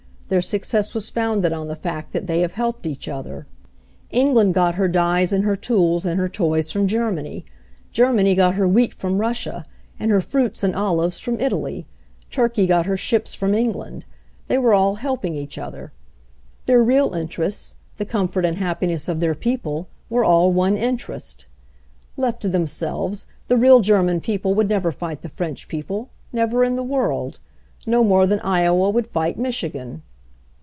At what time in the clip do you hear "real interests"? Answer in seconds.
16.81-17.75